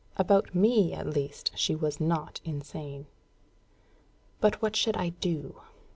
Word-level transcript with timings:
About 0.17 0.55
me, 0.55 0.93
at 0.93 1.05
least, 1.05 1.51
she 1.55 1.75
was 1.75 1.99
not 2.01 2.41
insane. 2.43 3.05
But 4.39 4.59
what 4.59 4.75
should 4.75 4.97
I 4.97 5.09
do? 5.09 5.61